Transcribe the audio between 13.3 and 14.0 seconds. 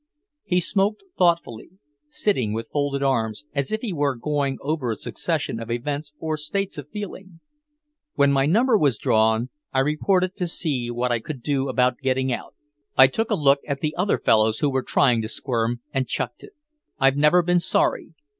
look at the